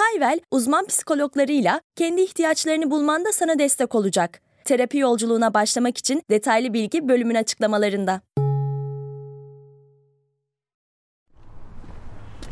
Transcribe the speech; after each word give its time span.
Hayvel, 0.00 0.40
uzman 0.50 0.86
psikologlarıyla 0.86 1.80
kendi 1.96 2.20
ihtiyaçlarını 2.20 2.90
bulmanda 2.90 3.32
sana 3.32 3.58
destek 3.58 3.94
olacak. 3.94 4.40
Terapi 4.64 4.98
yolculuğuna 4.98 5.54
başlamak 5.54 5.98
için 5.98 6.22
detaylı 6.30 6.72
bilgi 6.72 7.08
bölümün 7.08 7.34
açıklamalarında. 7.34 8.20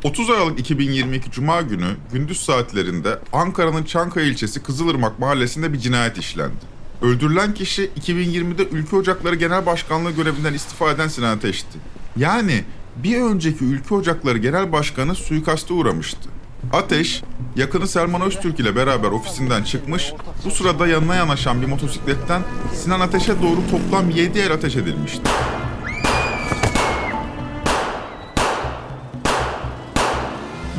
30 0.04 0.30
Aralık 0.30 0.60
2022 0.60 1.30
Cuma 1.30 1.62
günü 1.62 1.86
gündüz 2.12 2.40
saatlerinde 2.40 3.18
Ankara'nın 3.32 3.84
Çankaya 3.84 4.26
ilçesi 4.26 4.62
Kızılırmak 4.62 5.18
mahallesinde 5.18 5.72
bir 5.72 5.78
cinayet 5.78 6.18
işlendi. 6.18 6.64
Öldürülen 7.02 7.54
kişi 7.54 7.86
2020'de 7.86 8.68
Ülke 8.68 8.96
Ocakları 8.96 9.34
Genel 9.34 9.66
Başkanlığı 9.66 10.10
görevinden 10.10 10.54
istifa 10.54 10.90
eden 10.90 11.08
Sinan 11.08 11.36
Ateş'ti. 11.36 11.78
Yani 12.16 12.64
bir 12.96 13.20
önceki 13.20 13.64
Ülke 13.64 13.94
Ocakları 13.94 14.38
Genel 14.38 14.72
Başkanı 14.72 15.14
suikaste 15.14 15.74
uğramıştı. 15.74 16.37
Ateş, 16.72 17.22
yakını 17.56 17.88
Selman 17.88 18.22
Öztürk 18.22 18.60
ile 18.60 18.76
beraber 18.76 19.08
ofisinden 19.08 19.64
çıkmış, 19.64 20.12
bu 20.44 20.50
sırada 20.50 20.86
yanına 20.86 21.14
yanaşan 21.14 21.62
bir 21.62 21.66
motosikletten 21.66 22.42
Sinan 22.74 23.00
Ateş'e 23.00 23.42
doğru 23.42 23.58
toplam 23.70 24.10
7 24.10 24.38
el 24.38 24.52
ateş 24.52 24.76
edilmişti. 24.76 25.22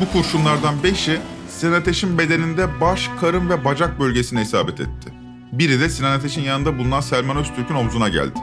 Bu 0.00 0.12
kurşunlardan 0.12 0.74
5'i 0.84 1.20
Sinan 1.48 1.72
Ateş'in 1.72 2.18
bedeninde 2.18 2.80
baş, 2.80 3.10
karın 3.20 3.50
ve 3.50 3.64
bacak 3.64 4.00
bölgesine 4.00 4.42
isabet 4.42 4.80
etti. 4.80 5.12
Biri 5.52 5.80
de 5.80 5.88
Sinan 5.88 6.12
Ateş'in 6.12 6.42
yanında 6.42 6.78
bulunan 6.78 7.00
Selman 7.00 7.36
Öztürk'ün 7.36 7.74
omzuna 7.74 8.08
geldi. 8.08 8.38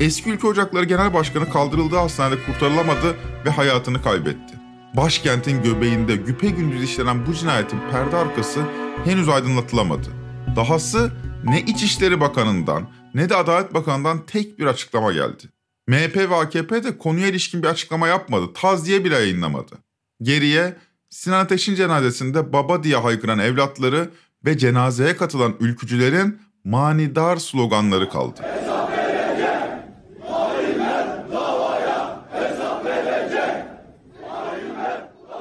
Eski 0.00 0.30
Ülke 0.30 0.46
Ocakları 0.46 0.84
Genel 0.84 1.14
Başkanı 1.14 1.50
kaldırıldığı 1.50 1.96
hastanede 1.96 2.42
kurtarılamadı 2.44 3.16
ve 3.46 3.50
hayatını 3.50 4.02
kaybetti. 4.02 4.61
Başkentin 4.96 5.62
göbeğinde 5.62 6.16
güpe 6.16 6.48
gündüz 6.48 6.82
işlenen 6.82 7.26
bu 7.26 7.34
cinayetin 7.34 7.80
perde 7.90 8.16
arkası 8.16 8.60
henüz 9.04 9.28
aydınlatılamadı. 9.28 10.08
Dahası 10.56 11.12
ne 11.44 11.60
İçişleri 11.60 12.20
Bakanı'ndan 12.20 12.88
ne 13.14 13.28
de 13.28 13.36
Adalet 13.36 13.74
Bakanı'ndan 13.74 14.26
tek 14.26 14.58
bir 14.58 14.66
açıklama 14.66 15.12
geldi. 15.12 15.42
MHP 15.88 16.16
ve 16.16 16.36
AKP 16.36 16.84
de 16.84 16.98
konuya 16.98 17.28
ilişkin 17.28 17.62
bir 17.62 17.68
açıklama 17.68 18.08
yapmadı, 18.08 18.44
taziye 18.54 19.04
bile 19.04 19.14
yayınlamadı. 19.14 19.78
Geriye 20.22 20.76
Sinan 21.10 21.44
Ateş'in 21.44 21.74
cenazesinde 21.74 22.52
baba 22.52 22.82
diye 22.82 22.96
haykıran 22.96 23.38
evlatları 23.38 24.10
ve 24.44 24.58
cenazeye 24.58 25.16
katılan 25.16 25.54
ülkücülerin 25.60 26.40
manidar 26.64 27.36
sloganları 27.36 28.08
kaldı. 28.08 28.40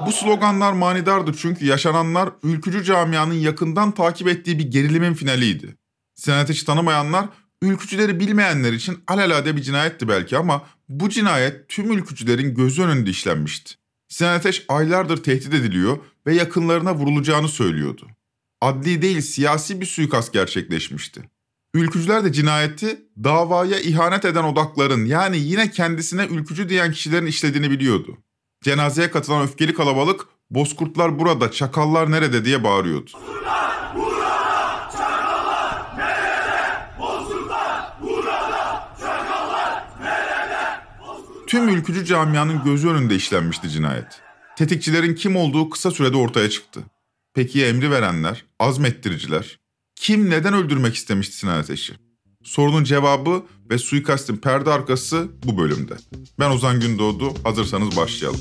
Bu 0.05 0.11
sloganlar 0.11 0.73
manidardı 0.73 1.33
çünkü 1.38 1.66
yaşananlar 1.66 2.30
ülkücü 2.44 2.83
camianın 2.83 3.33
yakından 3.33 3.91
takip 3.91 4.27
ettiği 4.27 4.59
bir 4.59 4.71
gerilimin 4.71 5.13
finaliydi. 5.13 5.77
Sinan 6.16 6.38
Ateş'i 6.38 6.66
tanımayanlar 6.66 7.25
ülkücüleri 7.61 8.19
bilmeyenler 8.19 8.73
için 8.73 9.03
alelade 9.07 9.56
bir 9.56 9.61
cinayetti 9.61 10.07
belki 10.07 10.38
ama 10.38 10.66
bu 10.90 11.09
cinayet 11.09 11.69
tüm 11.69 11.91
ülkücülerin 11.91 12.56
gözü 12.56 12.84
önünde 12.84 13.09
işlenmişti. 13.09 13.75
Sinan 14.07 14.34
Ateş 14.34 14.66
aylardır 14.69 15.23
tehdit 15.23 15.53
ediliyor 15.53 15.97
ve 16.28 16.35
yakınlarına 16.35 16.95
vurulacağını 16.95 17.47
söylüyordu. 17.47 18.07
Adli 18.61 19.01
değil 19.01 19.22
siyasi 19.22 19.81
bir 19.81 19.85
suikast 19.85 20.34
gerçekleşmişti. 20.34 21.22
Ülkücüler 21.73 22.23
de 22.23 22.34
cinayeti 22.34 23.01
davaya 23.23 23.79
ihanet 23.79 24.25
eden 24.25 24.44
odakların 24.44 25.06
yani 25.06 25.38
yine 25.38 25.72
kendisine 25.72 26.25
ülkücü 26.25 26.69
diyen 26.69 26.91
kişilerin 26.91 27.25
işlediğini 27.25 27.72
biliyordu. 27.72 28.17
Cenazeye 28.61 29.11
katılan 29.11 29.44
öfkeli 29.44 29.73
kalabalık 29.73 30.27
Bozkurtlar 30.51 31.19
burada, 31.19 31.51
çakallar 31.51 32.11
nerede 32.11 32.45
diye 32.45 32.63
bağırıyordu. 32.63 33.11
Tüm 41.47 41.69
ülkücü 41.69 42.05
camianın 42.05 42.63
gözü 42.63 42.89
önünde 42.89 43.16
işlenmişti 43.16 43.69
cinayet. 43.69 44.22
Tetikçilerin 44.57 45.16
kim 45.16 45.35
olduğu 45.35 45.69
kısa 45.69 45.91
sürede 45.91 46.17
ortaya 46.17 46.49
çıktı. 46.49 46.83
Peki 47.33 47.66
emri 47.66 47.91
verenler, 47.91 48.45
azmettiriciler? 48.59 49.59
Kim 49.95 50.29
neden 50.29 50.53
öldürmek 50.53 50.95
istemişti 50.95 51.35
Sinan 51.35 51.57
Ateş'i? 51.59 52.10
Sorunun 52.44 52.84
cevabı 52.84 53.44
ve 53.69 53.78
suikastin 53.78 54.38
perde 54.38 54.72
arkası 54.72 55.28
bu 55.44 55.57
bölümde. 55.57 55.94
Ben 56.40 56.52
Ozan 56.52 56.79
Gündoğdu, 56.79 57.34
hazırsanız 57.44 57.97
başlayalım. 57.97 58.40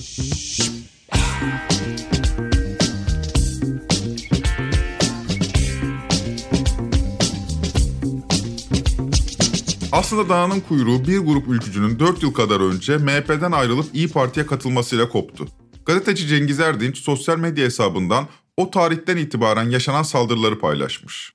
Aslında 9.93 10.28
dağının 10.28 10.61
kuyruğu 10.61 11.05
bir 11.06 11.19
grup 11.19 11.49
ülkücünün 11.49 11.99
4 11.99 12.22
yıl 12.22 12.34
kadar 12.34 12.61
önce 12.61 12.99
MHP'den 12.99 13.53
ayrılıp 13.53 13.87
İyi 13.94 14.09
Parti'ye 14.09 14.47
katılmasıyla 14.47 15.09
koptu. 15.09 15.47
Gazeteci 15.87 16.27
Cengiz 16.27 16.61
Erdinç 16.61 16.99
sosyal 16.99 17.38
medya 17.38 17.65
hesabından 17.65 18.28
o 18.56 18.71
tarihten 18.71 19.17
itibaren 19.17 19.71
yaşanan 19.71 20.03
saldırıları 20.03 20.59
paylaşmış. 20.59 21.32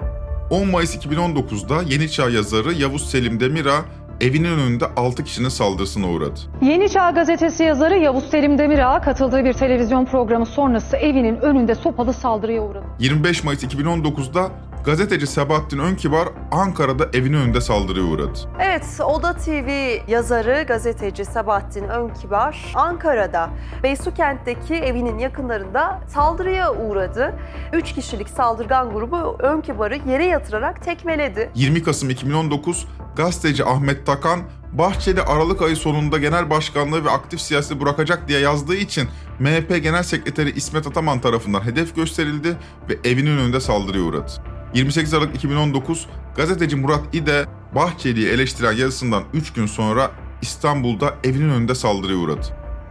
10 0.50 0.68
Mayıs 0.72 0.96
2019'da 0.96 1.82
Yeni 1.88 2.12
Çağ 2.12 2.30
yazarı 2.30 2.74
Yavuz 2.74 3.10
Selim 3.10 3.40
Demirağ 3.40 3.82
evinin 4.22 4.58
önünde 4.58 4.86
6 4.96 5.24
kişinin 5.24 5.50
saldırısına 5.50 6.10
uğradı. 6.10 6.40
Yeni 6.62 6.90
Çağ 6.90 7.10
gazetesi 7.12 7.64
yazarı 7.64 7.98
Yavuz 7.98 8.30
Selim 8.30 8.58
Demirağ 8.58 9.02
katıldığı 9.02 9.46
bir 9.46 9.54
televizyon 9.54 10.06
programı 10.06 10.46
sonrası 10.46 10.98
evinin 10.98 11.36
önünde 11.36 11.76
sopalı 11.76 12.14
saldırıya 12.14 12.62
uğradı. 12.62 12.86
25 13.00 13.44
Mayıs 13.44 13.64
2019'da 13.64 14.50
gazeteci 14.85 15.28
Sebahattin 15.28 15.78
Önkibar 15.78 16.28
Ankara'da 16.51 17.09
evinin 17.13 17.38
önünde 17.38 17.62
saldırıya 17.62 18.06
uğradı. 18.06 18.40
Evet, 18.59 18.85
Oda 19.06 19.34
TV 19.34 19.69
yazarı 20.07 20.66
gazeteci 20.68 21.25
Sebahattin 21.25 21.84
Önkibar 21.84 22.72
Ankara'da 22.75 23.50
Beysukent'teki 23.84 24.75
evinin 24.75 25.19
yakınlarında 25.19 26.01
saldırıya 26.07 26.73
uğradı. 26.73 27.35
3 27.73 27.94
kişilik 27.94 28.29
saldırgan 28.29 28.94
grubu 28.94 29.35
Önkibar'ı 29.40 29.96
yere 30.09 30.25
yatırarak 30.25 30.84
tekmeledi. 30.84 31.52
20 31.56 31.84
Kasım 31.84 32.09
2019 32.09 32.88
gazeteci 33.16 33.66
Ahmet 33.66 34.06
Takan 34.06 34.40
Bahçeli 34.73 35.22
Aralık 35.22 35.62
ayı 35.62 35.75
sonunda 35.75 36.17
genel 36.17 36.50
başkanlığı 36.50 37.06
ve 37.06 37.09
aktif 37.09 37.41
siyasi 37.41 37.81
bırakacak 37.81 38.28
diye 38.28 38.40
yazdığı 38.40 38.75
için 38.75 39.07
MHP 39.40 39.84
Genel 39.84 40.03
Sekreteri 40.03 40.52
İsmet 40.52 40.88
Ataman 40.88 41.19
tarafından 41.19 41.66
hedef 41.66 41.96
gösterildi 41.96 42.57
ve 42.90 43.09
evinin 43.09 43.38
önünde 43.38 43.59
saldırıya 43.59 44.03
uğradı. 44.03 44.55
28 44.75 45.13
Aralık 45.13 45.36
2019 45.36 46.08
gazeteci 46.36 46.75
Murat 46.75 47.02
İde 47.13 47.46
Bahçeli'yi 47.75 48.28
eleştiren 48.28 48.72
yazısından 48.72 49.24
3 49.34 49.53
gün 49.53 49.66
sonra 49.66 50.12
İstanbul'da 50.41 51.13
evinin 51.24 51.50
önünde 51.50 51.75
saldırıya 51.75 52.18
uğradı. 52.18 52.46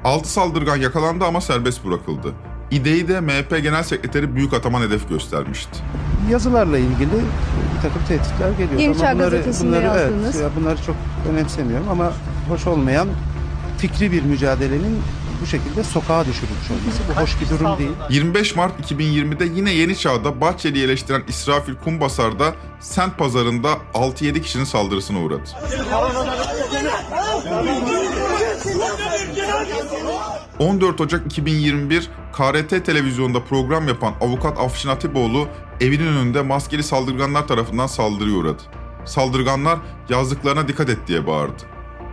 6 0.05 0.33
saldırgan 0.33 0.77
yakalandı 0.77 1.25
ama 1.25 1.41
serbest 1.41 1.85
bırakıldı. 1.85 2.33
İdeyi 2.71 3.09
de 3.09 3.21
MHP 3.21 3.63
Genel 3.63 3.83
Sekreteri 3.83 4.35
Büyük 4.35 4.53
Ataman 4.53 4.81
hedef 4.81 5.09
göstermişti. 5.09 5.79
Yazılarla 6.31 6.79
ilgili 6.79 7.13
bir 7.77 7.83
takım 7.83 8.03
tehditler 8.09 8.51
geliyor. 8.51 8.81
Yeni 8.81 8.91
Ama 8.91 9.01
Çağ 9.01 9.15
bunları, 9.15 9.85
yazdınız. 9.85 10.37
Evet, 10.37 10.45
ya 10.45 10.51
bunları 10.61 10.83
çok 10.87 10.97
önemsemiyorum 11.33 11.89
ama 11.89 12.13
hoş 12.49 12.67
olmayan 12.67 13.09
fikri 13.79 14.13
bir 14.13 14.23
mücadelenin 14.23 14.99
bu 15.43 15.47
şekilde 15.47 15.85
sokağa 15.85 16.25
düşürülmüş 16.25 16.71
olması. 16.71 17.03
Bu 17.09 17.23
hoş 17.23 17.41
bir 17.41 17.49
durum 17.49 17.79
değil. 17.79 17.91
25 18.11 18.57
Mart 18.57 18.93
2020'de 18.93 19.45
yine 19.45 19.73
Yeni 19.73 19.99
Çağ'da 19.99 20.41
Bahçeli'yi 20.41 20.85
eleştiren 20.85 21.23
İsrafil 21.29 21.75
Kumbasar'da 21.75 22.55
Sent 22.81 23.19
Pazarı'nda 23.19 23.79
6-7 23.95 24.43
kişinin 24.43 24.65
saldırısına 24.65 25.19
uğradı. 25.21 25.51
14 30.59 31.01
Ocak 31.01 31.27
2021 31.27 32.11
KRT 32.33 32.85
televizyonda 32.87 33.45
program 33.45 33.89
yapan 33.89 34.15
avukat 34.21 34.59
Afşin 34.59 34.89
Atipoğlu 34.89 35.49
evinin 35.81 36.07
önünde 36.07 36.43
maskeli 36.43 36.83
saldırganlar 36.83 37.49
tarafından 37.49 37.87
saldırıya 37.87 38.37
uğradı. 38.37 38.63
Saldırganlar 39.05 39.79
yazdıklarına 40.09 40.69
dikkat 40.69 40.89
et 40.89 40.99
diye 41.07 41.27
bağırdı. 41.27 41.63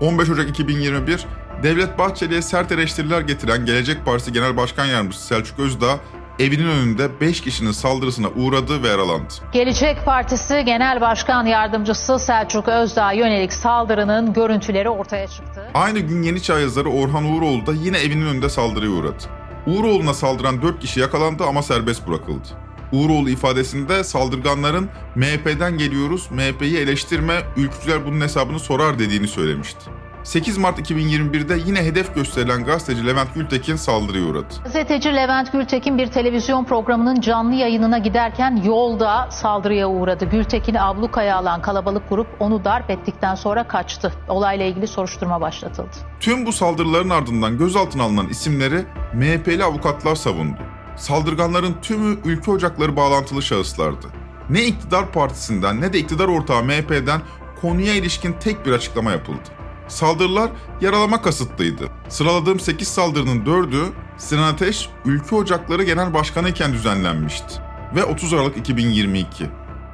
15 0.02 0.30
Ocak 0.30 0.50
2021 0.50 1.26
Devlet 1.64 1.98
Bahçeli'ye 1.98 2.42
sert 2.42 2.72
eleştiriler 2.72 3.22
getiren 3.22 3.66
Gelecek 3.66 4.06
Partisi 4.06 4.34
Genel 4.34 4.58
Başkan 4.58 4.86
Yardımcısı 4.86 5.28
Selçuk 5.28 5.60
Özdağ 5.60 6.00
evinin 6.40 6.68
önünde 6.68 7.22
5 7.22 7.42
kişinin 7.42 7.72
saldırısına 7.72 8.28
uğradı 8.30 8.84
ve 8.84 8.88
yaralandı. 8.88 9.34
Gelecek 9.52 10.06
Partisi 10.06 10.64
Genel 10.66 11.02
Başkan 11.02 11.46
Yardımcısı 11.46 12.20
Selçuk 12.20 12.68
Özdağ 12.68 13.12
yönelik 13.12 13.54
saldırının 13.54 14.34
görüntüleri 14.34 14.90
ortaya 14.90 15.28
çıktı. 15.28 15.62
Aynı 15.74 16.00
gün 16.00 16.24
Yeni 16.24 16.42
Çağ 16.42 16.60
yazarı 16.60 16.90
Orhan 16.90 17.24
Uğuroğlu 17.24 17.66
da 17.66 17.74
yine 17.74 17.98
evinin 17.98 18.26
önünde 18.26 18.50
saldırıya 18.50 18.92
uğradı. 18.92 19.24
Uğuroğlu'na 19.68 20.14
saldıran 20.14 20.62
4 20.62 20.80
kişi 20.80 21.00
yakalandı 21.00 21.44
ama 21.44 21.62
serbest 21.62 22.08
bırakıldı. 22.08 22.48
Uğuroğlu 22.92 23.30
ifadesinde 23.30 24.04
saldırganların 24.04 24.90
MHP'den 25.16 25.78
geliyoruz, 25.78 26.28
MHP'yi 26.32 26.78
eleştirme, 26.78 27.42
ülkücüler 27.58 28.06
bunun 28.06 28.22
hesabını 28.22 28.60
sorar 28.60 29.00
dediğini 29.00 29.28
söylemişti. 29.28 29.90
8 30.24 30.58
Mart 30.58 30.80
2021'de 30.80 31.58
yine 31.66 31.86
hedef 31.86 32.16
gösterilen 32.16 32.64
gazeteci 32.64 33.08
Levent 33.08 33.36
Gültekin 33.36 33.76
saldırıya 33.76 34.26
uğradı. 34.26 34.54
Gazeteci 34.64 35.16
Levent 35.16 35.52
Gültekin 35.52 35.98
bir 35.98 36.08
televizyon 36.08 36.66
programının 36.66 37.22
canlı 37.22 37.56
yayınına 37.56 37.98
giderken 37.98 38.62
yolda 38.66 39.32
saldırıya 39.32 39.88
uğradı. 39.90 40.26
Gültekin'i 40.26 40.82
ablukaya 40.82 41.38
alan 41.38 41.62
kalabalık 41.62 42.10
grup 42.10 42.28
onu 42.40 42.66
darp 42.66 42.90
ettikten 42.90 43.36
sonra 43.36 43.68
kaçtı. 43.68 44.14
Olayla 44.28 44.66
ilgili 44.66 44.88
soruşturma 44.88 45.42
başlatıldı. 45.42 45.96
Tüm 46.20 46.46
bu 46.46 46.52
saldırıların 46.52 47.10
ardından 47.10 47.58
gözaltına 47.58 48.04
alınan 48.04 48.30
isimleri 48.30 48.86
MHP'li 49.14 49.64
avukatlar 49.64 50.16
savundu. 50.16 50.60
Saldırganların 50.96 51.76
tümü 51.82 52.18
ülke 52.26 52.52
ocakları 52.52 52.96
bağlantılı 52.96 53.42
şahıslardı. 53.42 54.08
Ne 54.50 54.64
iktidar 54.64 55.12
partisinden 55.12 55.82
ne 55.82 55.94
de 55.94 56.00
iktidar 56.00 56.28
ortağı 56.28 56.64
MHP'den 56.64 57.22
konuya 57.62 57.94
ilişkin 57.94 58.34
tek 58.40 58.66
bir 58.66 58.72
açıklama 58.72 59.12
yapıldı. 59.12 59.61
Saldırılar 59.92 60.52
yaralama 60.82 61.22
kasıtlıydı. 61.22 61.88
Sıraladığım 62.10 62.60
8 62.60 62.88
saldırının 62.88 63.46
4'ü 63.46 63.86
Sinan 64.18 64.54
Ateş 64.54 64.90
Ülke 65.06 65.36
Ocakları 65.36 65.84
Genel 65.84 66.14
Başkanı 66.14 66.50
iken 66.50 66.74
düzenlenmişti. 66.74 67.62
Ve 67.96 68.04
30 68.04 68.34
Aralık 68.34 68.58
2022. 68.58 69.50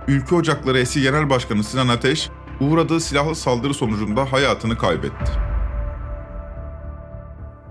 Ülke 0.07 0.35
Ocakları 0.35 0.79
eski 0.79 1.01
Genel 1.01 1.29
Başkanı 1.29 1.63
Sinan 1.63 1.87
Ateş 1.87 2.29
uğradığı 2.59 2.99
silahlı 2.99 3.35
saldırı 3.35 3.73
sonucunda 3.73 4.31
hayatını 4.31 4.77
kaybetti. 4.77 5.31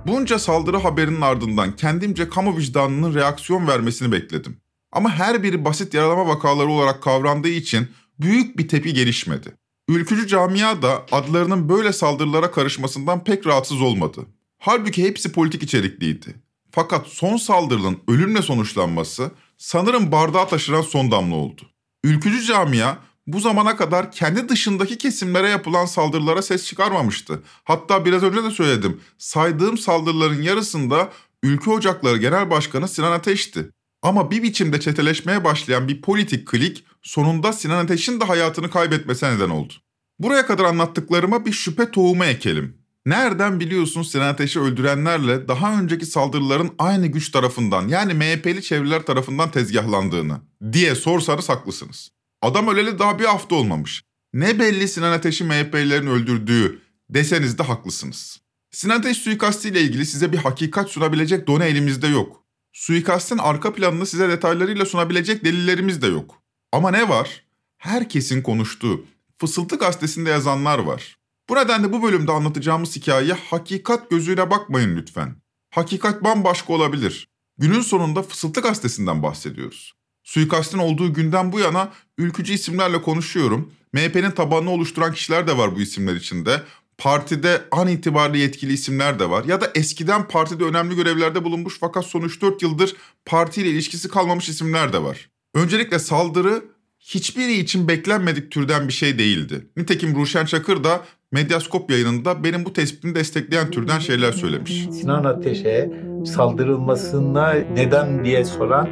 Bunca 0.06 0.38
saldırı 0.38 0.76
haberinin 0.76 1.20
ardından 1.20 1.76
kendimce 1.76 2.29
kamu 2.29 2.56
vicdanının 2.56 3.14
reaksiyon 3.14 3.69
vermesini 3.69 4.12
bekledim. 4.12 4.61
Ama 4.93 5.11
her 5.11 5.43
biri 5.43 5.64
basit 5.64 5.94
yaralama 5.94 6.29
vakaları 6.29 6.69
olarak 6.69 7.02
kavrandığı 7.02 7.49
için 7.49 7.88
büyük 8.20 8.58
bir 8.58 8.69
tepki 8.69 8.94
gelişmedi. 8.94 9.65
Ülkücü 9.88 10.26
camia 10.26 10.82
da 10.82 11.06
adlarının 11.12 11.68
böyle 11.68 11.92
saldırılara 11.92 12.50
karışmasından 12.50 13.24
pek 13.24 13.46
rahatsız 13.46 13.82
olmadı. 13.82 14.26
Halbuki 14.58 15.04
hepsi 15.04 15.32
politik 15.32 15.62
içerikliydi. 15.62 16.34
Fakat 16.70 17.06
son 17.06 17.36
saldırının 17.36 17.98
ölümle 18.08 18.42
sonuçlanması 18.42 19.30
sanırım 19.56 20.12
bardağa 20.12 20.48
taşıran 20.48 20.82
son 20.82 21.10
damla 21.10 21.34
oldu. 21.34 21.62
Ülkücü 22.04 22.42
camia 22.42 22.96
bu 23.26 23.40
zamana 23.40 23.76
kadar 23.76 24.12
kendi 24.12 24.48
dışındaki 24.48 24.98
kesimlere 24.98 25.48
yapılan 25.48 25.86
saldırılara 25.86 26.42
ses 26.42 26.66
çıkarmamıştı. 26.66 27.42
Hatta 27.64 28.04
biraz 28.04 28.22
önce 28.22 28.44
de 28.44 28.50
söyledim. 28.50 29.00
Saydığım 29.18 29.78
saldırıların 29.78 30.42
yarısında 30.42 31.12
Ülke 31.42 31.70
Ocakları 31.70 32.16
Genel 32.16 32.50
Başkanı 32.50 32.88
Sinan 32.88 33.12
Ateş'ti. 33.12 33.70
Ama 34.02 34.30
bir 34.30 34.42
biçimde 34.42 34.80
çeteleşmeye 34.80 35.44
başlayan 35.44 35.88
bir 35.88 36.00
politik 36.00 36.48
klik 36.48 36.84
sonunda 37.06 37.53
Sinan 37.53 37.85
Ateş'in 37.85 38.20
de 38.20 38.25
hayatını 38.25 38.70
kaybetmesine 38.70 39.35
neden 39.35 39.50
oldu. 39.50 39.73
Buraya 40.19 40.47
kadar 40.47 40.64
anlattıklarıma 40.64 41.47
bir 41.47 41.53
şüphe 41.53 41.91
tohumu 41.91 42.25
ekelim. 42.25 42.79
Nereden 43.06 43.61
biliyorsun 43.61 44.03
Sinan 44.03 44.29
Ateş'i 44.29 44.61
öldürenlerle 44.61 45.49
daha 45.49 45.81
önceki 45.81 46.06
saldırıların 46.06 46.70
aynı 46.79 47.06
güç 47.06 47.31
tarafından 47.31 47.88
yani 47.88 48.14
MHP'li 48.14 48.62
çevreler 48.62 49.03
tarafından 49.03 49.50
tezgahlandığını 49.50 50.41
diye 50.73 50.94
sorsanız 50.94 51.49
haklısınız. 51.49 52.11
Adam 52.43 52.69
öleli 52.69 52.99
daha 52.99 53.19
bir 53.19 53.25
hafta 53.25 53.55
olmamış. 53.55 54.03
Ne 54.35 54.58
belli 54.58 54.88
Sinan 54.88 55.12
Ateş'i 55.12 55.44
MHP'lilerin 55.44 56.06
öldürdüğü 56.06 56.82
deseniz 57.11 57.58
de 57.58 57.62
haklısınız. 57.62 58.41
Sinan 58.70 58.99
Ateş 58.99 59.17
suikastı 59.17 59.69
ile 59.69 59.81
ilgili 59.81 60.06
size 60.06 60.32
bir 60.32 60.38
hakikat 60.38 60.91
sunabilecek 60.91 61.47
done 61.47 61.67
elimizde 61.67 62.06
yok. 62.06 62.44
Suikastin 62.73 63.38
arka 63.38 63.73
planını 63.73 64.06
size 64.06 64.29
detaylarıyla 64.29 64.87
sunabilecek 64.87 65.44
delillerimiz 65.44 66.03
de 66.03 66.06
yok. 66.06 66.45
Ama 66.72 66.90
ne 66.90 67.08
var? 67.08 67.42
Herkesin 67.78 68.42
konuştuğu, 68.42 69.04
Fısıltı 69.38 69.76
gazetesinde 69.76 70.30
yazanlar 70.30 70.78
var. 70.78 71.16
Bu 71.48 71.54
nedenle 71.54 71.92
bu 71.92 72.02
bölümde 72.02 72.32
anlatacağımız 72.32 72.96
hikayeye 72.96 73.32
hakikat 73.32 74.10
gözüyle 74.10 74.50
bakmayın 74.50 74.96
lütfen. 74.96 75.36
Hakikat 75.70 76.24
bambaşka 76.24 76.72
olabilir. 76.72 77.28
Günün 77.58 77.80
sonunda 77.80 78.22
Fısıltı 78.22 78.60
gazetesinden 78.60 79.22
bahsediyoruz. 79.22 79.92
Suikastin 80.24 80.78
olduğu 80.78 81.14
günden 81.14 81.52
bu 81.52 81.60
yana 81.60 81.92
ülkücü 82.18 82.52
isimlerle 82.52 83.02
konuşuyorum. 83.02 83.72
MHP'nin 83.92 84.30
tabanını 84.30 84.70
oluşturan 84.70 85.12
kişiler 85.12 85.46
de 85.46 85.58
var 85.58 85.76
bu 85.76 85.80
isimler 85.80 86.14
içinde. 86.14 86.62
Partide 86.98 87.64
an 87.70 87.88
itibariyle 87.88 88.38
yetkili 88.38 88.72
isimler 88.72 89.19
de 89.19 89.30
var. 89.30 89.44
Ya 89.44 89.60
da 89.60 89.70
eskiden 89.74 90.28
partide 90.28 90.64
önemli 90.64 90.96
görevlerde 90.96 91.44
bulunmuş 91.44 91.76
fakat 91.80 92.06
son 92.06 92.20
3-4 92.20 92.64
yıldır 92.64 92.96
partiyle 93.26 93.70
ilişkisi 93.70 94.08
kalmamış 94.08 94.48
isimler 94.48 94.92
de 94.92 95.02
var. 95.02 95.28
Öncelikle 95.56 95.99
saldırı 95.99 96.62
hiçbiri 97.00 97.53
için 97.53 97.88
beklenmedik 97.88 98.50
türden 98.50 98.88
bir 98.88 98.93
şey 98.93 99.19
değildi. 99.19 99.67
Nitekim 99.76 100.14
Ruşen 100.14 100.44
Çakır 100.44 100.85
da 100.85 101.00
Medyaskop 101.32 101.91
yayınında 101.91 102.44
benim 102.44 102.64
bu 102.64 102.73
tespitimi 102.73 103.14
destekleyen 103.14 103.70
türden 103.70 103.99
şeyler 103.99 104.32
söylemiş. 104.32 104.87
Sinan 104.93 105.25
Ateş'e 105.25 105.91
saldırılmasına 106.26 107.53
neden 107.53 108.25
diye 108.25 108.44
soran 108.44 108.88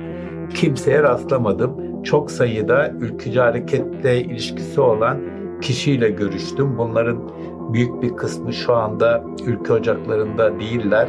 kimseye 0.55 1.03
rastlamadım. 1.03 2.03
Çok 2.03 2.31
sayıda 2.31 2.91
ülkücü 3.01 3.39
hareketle 3.39 4.25
ilişkisi 4.25 4.81
olan 4.81 5.21
kişiyle 5.61 6.11
görüştüm. 6.11 6.79
Bunların 6.79 7.31
büyük 7.73 8.03
bir 8.03 8.17
kısmı 8.17 8.53
şu 8.53 8.75
anda 8.75 9.25
ülke 9.47 9.73
ocaklarında 9.73 10.61
değiller. 10.61 11.09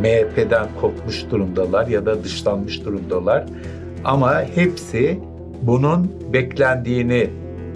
MHP'den 0.00 0.68
kopmuş 0.80 1.30
durumdalar 1.30 1.86
ya 1.86 2.06
da 2.06 2.24
dışlanmış 2.24 2.84
durumdalar. 2.84 3.46
Ama 4.04 4.44
hepsi 4.54 5.20
bunun 5.62 6.32
beklendiğini 6.32 7.30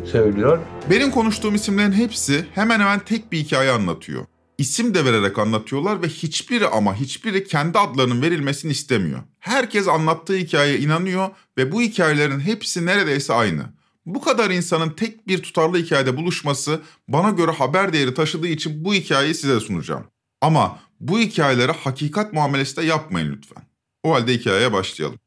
söylüyor. 0.05 0.59
Benim 0.91 1.11
konuştuğum 1.11 1.55
isimlerin 1.55 1.93
hepsi 1.93 2.47
hemen 2.55 2.81
hemen 2.81 2.99
tek 2.99 3.33
bir 3.33 3.39
hikaye 3.39 3.71
anlatıyor. 3.71 4.25
İsim 4.59 4.95
de 4.95 5.05
vererek 5.05 5.39
anlatıyorlar 5.39 6.03
ve 6.03 6.09
hiçbiri 6.09 6.67
ama 6.67 6.95
hiçbiri 6.95 7.45
kendi 7.45 7.79
adlarının 7.79 8.23
verilmesini 8.23 8.73
istemiyor. 8.73 9.21
Herkes 9.39 9.89
anlattığı 9.89 10.37
hikayeye 10.37 10.79
inanıyor 10.79 11.29
ve 11.59 11.73
bu 11.73 11.81
hikayelerin 11.81 12.41
hepsi 12.41 12.87
neredeyse 12.87 13.33
aynı. 13.33 13.63
Bu 14.07 14.21
kadar 14.21 14.51
insanın 14.51 14.91
tek 14.91 15.29
bir 15.29 15.43
tutarlı 15.43 15.79
hikayede 15.79 16.17
buluşması 16.17 16.81
bana 17.09 17.31
göre 17.31 17.51
haber 17.51 17.93
değeri 17.93 18.15
taşıdığı 18.15 18.49
için 18.49 18.85
bu 18.85 18.95
hikayeyi 18.95 19.35
size 19.35 19.61
sunacağım. 19.61 20.05
Ama 20.41 20.79
bu 21.01 21.19
hikayelere 21.19 21.73
hakikat 21.73 22.33
muamelesi 22.33 22.77
de 22.77 22.85
yapmayın 22.85 23.33
lütfen. 23.33 23.63
O 24.03 24.15
halde 24.15 24.35
hikayeye 24.35 24.73
başlayalım. 24.73 25.19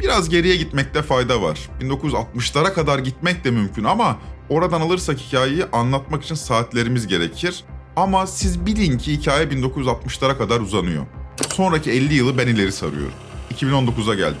Biraz 0.00 0.28
geriye 0.28 0.56
gitmekte 0.56 1.02
fayda 1.02 1.42
var. 1.42 1.70
1960'lara 1.80 2.72
kadar 2.72 2.98
gitmek 2.98 3.44
de 3.44 3.50
mümkün 3.50 3.84
ama 3.84 4.18
oradan 4.48 4.80
alırsak 4.80 5.18
hikayeyi 5.18 5.64
anlatmak 5.72 6.24
için 6.24 6.34
saatlerimiz 6.34 7.06
gerekir. 7.06 7.64
Ama 7.96 8.26
siz 8.26 8.66
bilin 8.66 8.98
ki 8.98 9.12
hikaye 9.12 9.46
1960'lara 9.46 10.38
kadar 10.38 10.60
uzanıyor. 10.60 11.06
Sonraki 11.52 11.90
50 11.90 12.14
yılı 12.14 12.38
ben 12.38 12.46
ileri 12.46 12.72
sarıyorum. 12.72 13.12
2019'a 13.54 14.14
geldik. 14.14 14.40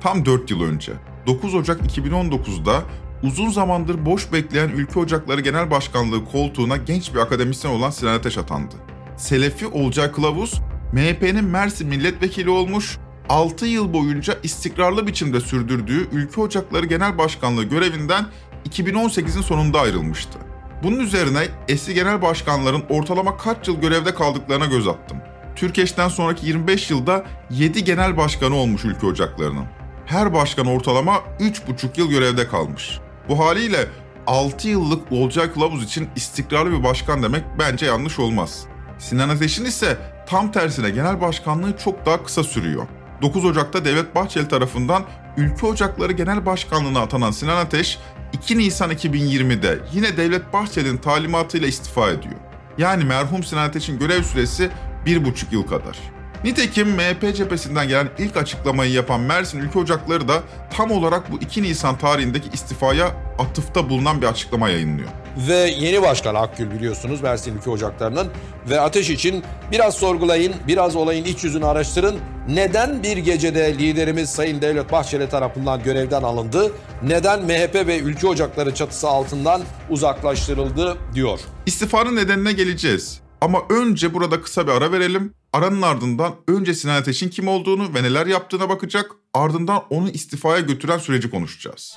Tam 0.00 0.26
4 0.26 0.50
yıl 0.50 0.62
önce. 0.62 0.92
9 1.26 1.54
Ocak 1.54 1.80
2019'da 1.80 2.82
uzun 3.22 3.50
zamandır 3.50 4.06
boş 4.06 4.32
bekleyen 4.32 4.68
Ülke 4.68 5.00
Ocakları 5.00 5.40
Genel 5.40 5.70
Başkanlığı 5.70 6.24
koltuğuna 6.24 6.76
genç 6.76 7.14
bir 7.14 7.18
akademisyen 7.18 7.70
olan 7.70 7.90
Sinan 7.90 8.14
Ateş 8.14 8.38
atandı. 8.38 8.74
Selefi 9.16 9.66
Olcay 9.66 10.12
Kılavuz, 10.12 10.60
MHP'nin 10.92 11.44
Mersin 11.44 11.88
milletvekili 11.88 12.50
olmuş 12.50 12.98
6 13.30 13.66
yıl 13.66 13.92
boyunca 13.92 14.38
istikrarlı 14.42 15.06
biçimde 15.06 15.40
sürdürdüğü 15.40 16.08
Ülke 16.12 16.40
Ocakları 16.40 16.86
Genel 16.86 17.18
Başkanlığı 17.18 17.64
görevinden 17.64 18.26
2018'in 18.68 19.42
sonunda 19.42 19.80
ayrılmıştı. 19.80 20.38
Bunun 20.82 20.98
üzerine 20.98 21.42
eski 21.68 21.94
genel 21.94 22.22
başkanların 22.22 22.84
ortalama 22.88 23.36
kaç 23.36 23.68
yıl 23.68 23.80
görevde 23.80 24.14
kaldıklarına 24.14 24.66
göz 24.66 24.88
attım. 24.88 25.18
Türkeş'ten 25.56 26.08
sonraki 26.08 26.46
25 26.46 26.90
yılda 26.90 27.24
7 27.50 27.84
genel 27.84 28.16
başkanı 28.16 28.54
olmuş 28.54 28.84
ülke 28.84 29.06
ocaklarının. 29.06 29.66
Her 30.06 30.34
başkan 30.34 30.66
ortalama 30.66 31.14
3,5 31.40 32.00
yıl 32.00 32.10
görevde 32.10 32.48
kalmış. 32.48 32.98
Bu 33.28 33.38
haliyle 33.38 33.86
6 34.26 34.68
yıllık 34.68 35.12
Olcay 35.12 35.52
Kılavuz 35.52 35.84
için 35.84 36.08
istikrarlı 36.16 36.78
bir 36.78 36.84
başkan 36.84 37.22
demek 37.22 37.44
bence 37.58 37.86
yanlış 37.86 38.18
olmaz. 38.18 38.64
Sinan 38.98 39.28
Ateş'in 39.28 39.64
ise 39.64 39.96
tam 40.26 40.52
tersine 40.52 40.90
genel 40.90 41.20
başkanlığı 41.20 41.76
çok 41.76 42.06
daha 42.06 42.24
kısa 42.24 42.44
sürüyor. 42.44 42.86
9 43.22 43.44
Ocak'ta 43.44 43.84
Devlet 43.84 44.14
Bahçeli 44.14 44.48
tarafından 44.48 45.04
Ülke 45.36 45.66
Ocakları 45.66 46.12
Genel 46.12 46.46
Başkanlığı'na 46.46 47.00
atanan 47.00 47.30
Sinan 47.30 47.56
Ateş, 47.56 47.98
2 48.32 48.58
Nisan 48.58 48.90
2020'de 48.90 49.78
yine 49.92 50.16
Devlet 50.16 50.52
Bahçeli'nin 50.52 50.96
talimatıyla 50.96 51.68
istifa 51.68 52.10
ediyor. 52.10 52.34
Yani 52.78 53.04
merhum 53.04 53.44
Sinan 53.44 53.68
Ateş'in 53.68 53.98
görev 53.98 54.22
süresi 54.22 54.70
1,5 55.06 55.44
yıl 55.50 55.62
kadar. 55.62 55.98
Nitekim 56.44 56.88
MHP 56.88 57.36
cephesinden 57.36 57.88
gelen 57.88 58.08
ilk 58.18 58.36
açıklamayı 58.36 58.92
yapan 58.92 59.20
Mersin 59.20 59.60
Ülke 59.60 59.78
Ocakları 59.78 60.28
da 60.28 60.42
tam 60.70 60.90
olarak 60.90 61.32
bu 61.32 61.38
2 61.38 61.62
Nisan 61.62 61.98
tarihindeki 61.98 62.48
istifaya 62.52 63.06
atıfta 63.38 63.88
bulunan 63.88 64.22
bir 64.22 64.26
açıklama 64.26 64.68
yayınlıyor. 64.68 65.08
Ve 65.36 65.54
yeni 65.54 66.02
başkan 66.02 66.34
Akgül 66.34 66.70
biliyorsunuz 66.70 67.20
Mersin 67.20 67.56
Ülke 67.56 67.70
Ocakları'nın 67.70 68.28
ve 68.70 68.80
ateş 68.80 69.10
için 69.10 69.44
biraz 69.72 69.94
sorgulayın, 69.94 70.54
biraz 70.66 70.96
olayın 70.96 71.24
iç 71.24 71.44
yüzünü 71.44 71.66
araştırın. 71.66 72.18
Neden 72.48 73.02
bir 73.02 73.16
gecede 73.16 73.78
liderimiz 73.78 74.30
Sayın 74.30 74.62
Devlet 74.62 74.92
Bahçeli 74.92 75.28
tarafından 75.28 75.82
görevden 75.82 76.22
alındı? 76.22 76.72
Neden 77.02 77.44
MHP 77.44 77.74
ve 77.74 77.98
Ülke 77.98 78.26
Ocakları 78.26 78.74
çatısı 78.74 79.08
altından 79.08 79.62
uzaklaştırıldı 79.90 80.98
diyor. 81.14 81.40
İstifanın 81.66 82.16
nedenine 82.16 82.52
geleceğiz. 82.52 83.20
Ama 83.40 83.58
önce 83.70 84.14
burada 84.14 84.42
kısa 84.42 84.66
bir 84.66 84.72
ara 84.72 84.92
verelim. 84.92 85.34
Aranın 85.52 85.82
ardından 85.82 86.34
önce 86.48 86.74
Sinan 86.74 87.00
Ateş'in 87.00 87.28
kim 87.28 87.48
olduğunu 87.48 87.94
ve 87.94 88.02
neler 88.02 88.26
yaptığına 88.26 88.68
bakacak. 88.68 89.10
Ardından 89.34 89.82
onu 89.90 90.08
istifaya 90.08 90.60
götüren 90.60 90.98
süreci 90.98 91.30
konuşacağız. 91.30 91.96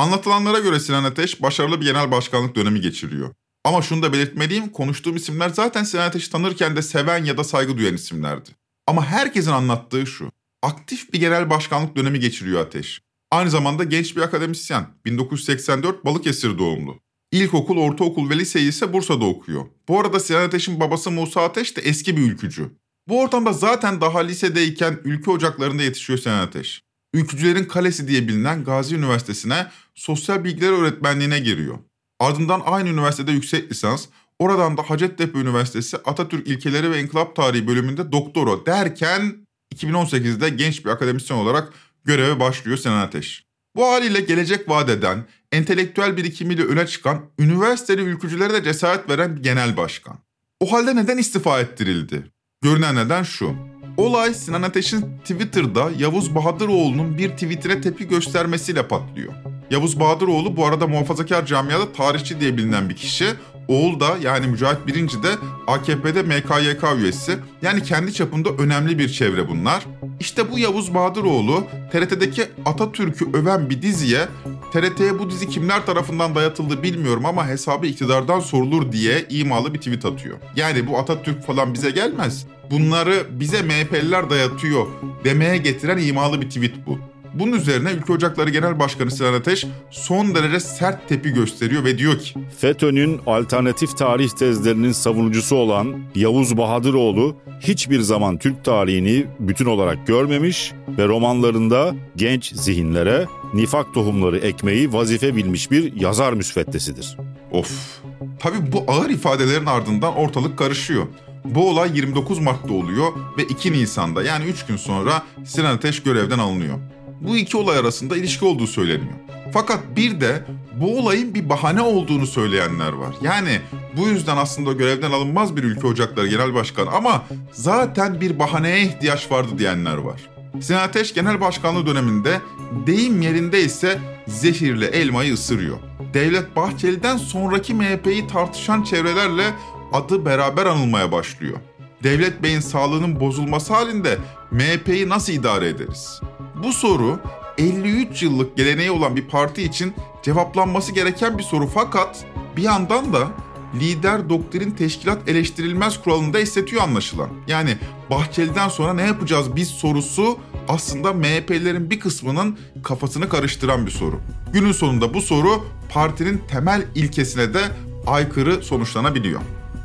Anlatılanlara 0.00 0.58
göre 0.58 0.80
Sinan 0.80 1.04
Ateş 1.04 1.42
başarılı 1.42 1.80
bir 1.80 1.86
genel 1.86 2.10
başkanlık 2.10 2.56
dönemi 2.56 2.80
geçiriyor. 2.80 3.34
Ama 3.64 3.82
şunu 3.82 4.02
da 4.02 4.12
belirtmeliyim, 4.12 4.68
konuştuğum 4.68 5.16
isimler 5.16 5.48
zaten 5.48 5.84
Sinan 5.84 6.06
Ateş'i 6.06 6.30
tanırken 6.30 6.76
de 6.76 6.82
seven 6.82 7.24
ya 7.24 7.38
da 7.38 7.44
saygı 7.44 7.78
duyan 7.78 7.94
isimlerdi. 7.94 8.50
Ama 8.86 9.04
herkesin 9.04 9.50
anlattığı 9.50 10.06
şu, 10.06 10.30
aktif 10.62 11.12
bir 11.12 11.20
genel 11.20 11.50
başkanlık 11.50 11.96
dönemi 11.96 12.20
geçiriyor 12.20 12.60
Ateş. 12.60 13.00
Aynı 13.30 13.50
zamanda 13.50 13.84
genç 13.84 14.16
bir 14.16 14.22
akademisyen, 14.22 14.86
1984 15.04 16.04
Balıkesir 16.04 16.58
doğumlu. 16.58 17.00
İlkokul, 17.32 17.78
ortaokul 17.78 18.30
ve 18.30 18.38
liseyi 18.38 18.68
ise 18.68 18.92
Bursa'da 18.92 19.24
okuyor. 19.24 19.66
Bu 19.88 20.00
arada 20.00 20.20
Sinan 20.20 20.42
Ateş'in 20.42 20.80
babası 20.80 21.10
Musa 21.10 21.44
Ateş 21.44 21.76
de 21.76 21.80
eski 21.80 22.16
bir 22.16 22.22
ülkücü. 22.22 22.70
Bu 23.08 23.20
ortamda 23.20 23.52
zaten 23.52 24.00
daha 24.00 24.18
lisedeyken 24.18 25.00
ülke 25.04 25.30
ocaklarında 25.30 25.82
yetişiyor 25.82 26.18
Sinan 26.18 26.46
Ateş. 26.46 26.82
Ülkücülerin 27.14 27.64
Kalesi 27.64 28.08
diye 28.08 28.28
bilinen 28.28 28.64
Gazi 28.64 28.96
Üniversitesi'ne 28.96 29.66
sosyal 29.94 30.44
bilgiler 30.44 30.72
öğretmenliğine 30.72 31.38
giriyor. 31.38 31.78
Ardından 32.20 32.62
aynı 32.64 32.88
üniversitede 32.88 33.32
yüksek 33.32 33.70
lisans, 33.70 34.06
oradan 34.38 34.76
da 34.76 34.82
Hacettepe 34.82 35.38
Üniversitesi 35.38 35.96
Atatürk 35.96 36.48
İlkeleri 36.48 36.90
ve 36.90 37.00
İnkılap 37.00 37.36
Tarihi 37.36 37.66
bölümünde 37.66 38.12
doktora 38.12 38.66
derken 38.66 39.46
2018'de 39.74 40.48
genç 40.48 40.84
bir 40.84 40.90
akademisyen 40.90 41.38
olarak 41.38 41.72
göreve 42.04 42.40
başlıyor 42.40 42.76
Sinan 42.76 43.00
Ateş. 43.00 43.44
Bu 43.76 43.86
haliyle 43.86 44.20
gelecek 44.20 44.68
vaat 44.68 44.88
eden, 44.88 45.26
entelektüel 45.52 46.16
birikimiyle 46.16 46.64
öne 46.64 46.86
çıkan, 46.86 47.24
üniversiteli 47.38 48.02
ülkücülere 48.02 48.52
de 48.52 48.64
cesaret 48.64 49.08
veren 49.08 49.36
bir 49.36 49.42
genel 49.42 49.76
başkan. 49.76 50.18
O 50.60 50.72
halde 50.72 50.96
neden 50.96 51.18
istifa 51.18 51.60
ettirildi? 51.60 52.30
Görünen 52.62 52.96
neden 52.96 53.22
şu. 53.22 53.69
Olay 54.00 54.34
Sinan 54.34 54.62
Ateş'in 54.62 55.00
Twitter'da 55.18 55.90
Yavuz 55.98 56.34
Bahadıroğlu'nun 56.34 57.18
bir 57.18 57.30
tweetine 57.30 57.80
tepki 57.80 58.08
göstermesiyle 58.08 58.88
patlıyor. 58.88 59.32
Yavuz 59.70 60.00
Bahadıroğlu 60.00 60.56
bu 60.56 60.66
arada 60.66 60.86
muhafazakar 60.86 61.46
camiada 61.46 61.92
tarihçi 61.92 62.40
diye 62.40 62.56
bilinen 62.56 62.88
bir 62.88 62.96
kişi. 62.96 63.26
Oğul 63.68 64.00
da 64.00 64.16
yani 64.22 64.46
Mücahit 64.46 64.86
Birinci 64.86 65.22
de 65.22 65.28
AKP'de 65.66 66.22
MKYK 66.22 66.82
üyesi. 66.98 67.38
Yani 67.62 67.82
kendi 67.82 68.14
çapında 68.14 68.48
önemli 68.50 68.98
bir 68.98 69.08
çevre 69.08 69.48
bunlar. 69.48 69.86
İşte 70.20 70.52
bu 70.52 70.58
Yavuz 70.58 70.94
Bahadıroğlu 70.94 71.64
TRT'deki 71.92 72.44
Atatürk'ü 72.64 73.26
öven 73.34 73.70
bir 73.70 73.82
diziye 73.82 74.28
TRT'ye 74.72 75.18
bu 75.18 75.30
dizi 75.30 75.48
kimler 75.48 75.86
tarafından 75.86 76.34
dayatıldı 76.34 76.82
bilmiyorum 76.82 77.26
ama 77.26 77.48
hesabı 77.48 77.86
iktidardan 77.86 78.40
sorulur 78.40 78.92
diye 78.92 79.26
imalı 79.28 79.74
bir 79.74 79.78
tweet 79.78 80.04
atıyor. 80.04 80.38
Yani 80.56 80.86
bu 80.86 80.98
Atatürk 80.98 81.46
falan 81.46 81.74
bize 81.74 81.90
gelmez. 81.90 82.46
Bunları 82.70 83.26
bize 83.30 83.62
MHP'liler 83.62 84.30
dayatıyor 84.30 84.86
demeye 85.24 85.56
getiren 85.56 85.98
imalı 85.98 86.40
bir 86.40 86.48
tweet 86.48 86.86
bu. 86.86 86.98
Bunun 87.34 87.52
üzerine 87.52 87.90
Ülke 87.92 88.12
Ocakları 88.12 88.50
Genel 88.50 88.78
Başkanı 88.78 89.10
Sinan 89.10 89.34
Ateş 89.34 89.66
son 89.90 90.34
derece 90.34 90.60
sert 90.60 91.08
tepki 91.08 91.30
gösteriyor 91.30 91.84
ve 91.84 91.98
diyor 91.98 92.18
ki 92.18 92.34
FETÖ'nün 92.58 93.20
alternatif 93.26 93.98
tarih 93.98 94.30
tezlerinin 94.30 94.92
savunucusu 94.92 95.56
olan 95.56 96.02
Yavuz 96.14 96.56
Bahadıroğlu 96.56 97.36
hiçbir 97.60 98.00
zaman 98.00 98.38
Türk 98.38 98.64
tarihini 98.64 99.26
bütün 99.40 99.66
olarak 99.66 100.06
görmemiş 100.06 100.72
ve 100.98 101.08
romanlarında 101.08 101.94
genç 102.16 102.52
zihinlere 102.52 103.26
nifak 103.54 103.94
tohumları 103.94 104.38
ekmeği 104.38 104.92
vazife 104.92 105.36
bilmiş 105.36 105.70
bir 105.70 106.00
yazar 106.00 106.32
müsveddesidir. 106.32 107.16
Of. 107.50 108.00
Tabii 108.38 108.72
bu 108.72 108.84
ağır 108.88 109.10
ifadelerin 109.10 109.66
ardından 109.66 110.14
ortalık 110.16 110.58
karışıyor. 110.58 111.06
Bu 111.44 111.70
olay 111.70 111.90
29 111.94 112.38
Mart'ta 112.38 112.74
oluyor 112.74 113.12
ve 113.38 113.44
2 113.44 113.72
Nisan'da 113.72 114.22
yani 114.22 114.44
3 114.44 114.66
gün 114.66 114.76
sonra 114.76 115.22
Sinan 115.44 115.74
Ateş 115.76 116.02
görevden 116.02 116.38
alınıyor. 116.38 116.78
Bu 117.20 117.36
iki 117.36 117.56
olay 117.56 117.78
arasında 117.78 118.16
ilişki 118.16 118.44
olduğu 118.44 118.66
söyleniyor. 118.66 119.14
Fakat 119.52 119.80
bir 119.96 120.20
de 120.20 120.44
bu 120.80 120.98
olayın 120.98 121.34
bir 121.34 121.48
bahane 121.48 121.82
olduğunu 121.82 122.26
söyleyenler 122.26 122.92
var. 122.92 123.14
Yani 123.22 123.60
bu 123.96 124.08
yüzden 124.08 124.36
aslında 124.36 124.72
görevden 124.72 125.10
alınmaz 125.10 125.56
bir 125.56 125.64
ülke 125.64 125.86
ocakları 125.86 126.26
genel 126.26 126.54
başkanı 126.54 126.90
ama 126.90 127.22
zaten 127.52 128.20
bir 128.20 128.38
bahaneye 128.38 128.82
ihtiyaç 128.82 129.30
vardı 129.30 129.50
diyenler 129.58 129.96
var. 129.96 130.20
Sinan 130.60 130.82
Ateş 130.82 131.14
genel 131.14 131.40
başkanlığı 131.40 131.86
döneminde 131.86 132.40
deyim 132.86 133.22
yerinde 133.22 133.62
ise 133.62 133.98
zehirle 134.28 134.86
elmayı 134.86 135.34
ısırıyor. 135.34 135.78
Devlet 136.14 136.56
Bahçeli'den 136.56 137.16
sonraki 137.16 137.74
MHP'yi 137.74 138.26
tartışan 138.26 138.82
çevrelerle 138.82 139.44
adı 139.92 140.24
beraber 140.24 140.66
anılmaya 140.66 141.12
başlıyor. 141.12 141.58
Devlet 142.02 142.42
Bey'in 142.42 142.60
sağlığının 142.60 143.20
bozulması 143.20 143.74
halinde 143.74 144.18
MHP'yi 144.50 145.08
nasıl 145.08 145.32
idare 145.32 145.68
ederiz? 145.68 146.20
Bu 146.64 146.72
soru 146.72 147.20
53 147.58 148.22
yıllık 148.22 148.56
geleneği 148.56 148.90
olan 148.90 149.16
bir 149.16 149.28
parti 149.28 149.62
için 149.62 149.94
cevaplanması 150.22 150.92
gereken 150.92 151.38
bir 151.38 151.42
soru 151.42 151.66
fakat 151.66 152.24
bir 152.56 152.62
yandan 152.62 153.12
da 153.12 153.28
lider 153.74 154.28
doktrin 154.28 154.70
teşkilat 154.70 155.28
eleştirilmez 155.28 156.02
kuralında 156.02 156.38
hissediyor 156.38 156.82
anlaşılan. 156.82 157.28
Yani 157.48 157.76
Bahçeli'den 158.10 158.68
sonra 158.68 158.94
ne 158.94 159.02
yapacağız 159.02 159.56
biz 159.56 159.68
sorusu 159.68 160.38
aslında 160.68 161.12
MHP'lilerin 161.12 161.90
bir 161.90 162.00
kısmının 162.00 162.58
kafasını 162.82 163.28
karıştıran 163.28 163.86
bir 163.86 163.90
soru. 163.90 164.20
Günün 164.52 164.72
sonunda 164.72 165.14
bu 165.14 165.20
soru 165.20 165.64
partinin 165.88 166.42
temel 166.48 166.86
ilkesine 166.94 167.54
de 167.54 167.60
aykırı 168.06 168.62
sonuçlanabiliyor. 168.62 169.40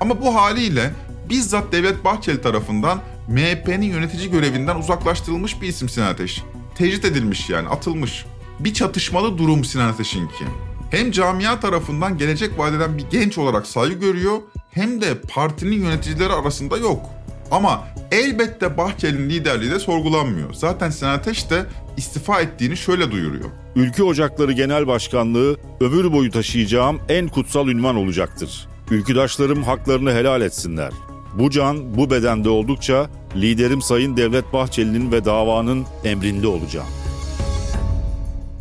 Ama 0.06 0.22
bu 0.22 0.36
haliyle 0.36 0.92
bizzat 1.30 1.72
Devlet 1.72 2.04
Bahçeli 2.06 2.42
tarafından 2.42 3.00
MHP'nin 3.28 3.86
yönetici 3.86 4.32
görevinden 4.32 4.76
uzaklaştırılmış 4.76 5.62
bir 5.62 5.68
isim 5.68 5.90
Sinan 5.90 6.08
Ateş. 6.08 6.44
Tecrit 6.76 7.06
edilmiş 7.06 7.50
yani 7.50 7.70
atılmış. 7.70 8.26
Bir 8.60 8.74
çatışmalı 8.74 9.38
durum 9.38 9.66
Sinan 9.66 9.90
Ateş'inki. 9.90 10.46
Hem 10.92 11.12
camia 11.12 11.60
tarafından 11.60 12.18
gelecek 12.18 12.60
vadeden 12.60 12.98
bir 12.98 13.06
genç 13.12 13.38
olarak 13.38 13.68
saygı 13.68 13.94
görüyor 13.94 14.38
hem 14.72 15.02
de 15.02 15.22
partinin 15.22 15.84
yöneticileri 15.84 16.34
arasında 16.34 16.78
yok. 16.78 17.06
Ama 17.52 17.88
elbette 18.12 18.78
Bahçeli'nin 18.78 19.30
liderliği 19.30 19.72
de 19.72 19.80
sorgulanmıyor. 19.80 20.54
Zaten 20.54 20.90
Sinan 20.90 21.18
Ateş 21.18 21.50
de 21.50 21.66
istifa 21.98 22.42
ettiğini 22.42 22.78
şöyle 22.78 23.12
duyuruyor. 23.12 23.50
Ülke 23.76 24.04
Ocakları 24.04 24.52
Genel 24.52 24.88
Başkanlığı 24.88 25.58
ömür 25.82 26.14
boyu 26.14 26.32
taşıyacağım 26.32 27.02
en 27.10 27.28
kutsal 27.28 27.68
ünvan 27.68 27.96
olacaktır. 27.96 28.68
Ülküdaşlarım 28.92 29.64
haklarını 29.64 30.14
helal 30.14 30.42
etsinler. 30.42 30.94
Bu 31.40 31.50
can 31.50 31.96
bu 31.96 32.10
bedende 32.10 32.50
oldukça 32.50 33.10
liderim 33.36 33.82
Sayın 33.82 34.18
Devlet 34.18 34.54
Bahçeli'nin 34.54 35.12
ve 35.12 35.26
davanın 35.26 35.86
emrinde 36.04 36.48
olacağım. 36.48 36.88